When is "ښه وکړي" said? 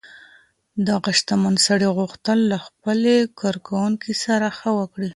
4.57-5.09